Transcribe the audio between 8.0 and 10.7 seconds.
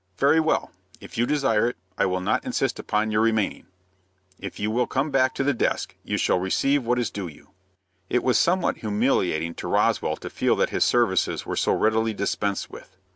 It was somewhat humiliating to Roswell to feel